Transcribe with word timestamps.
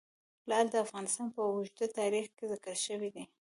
لعل 0.49 0.67
د 0.71 0.75
افغانستان 0.85 1.27
په 1.35 1.41
اوږده 1.49 1.87
تاریخ 1.99 2.25
کې 2.37 2.45
ذکر 2.53 2.75
شوی 2.85 3.09
دی. 3.15 3.23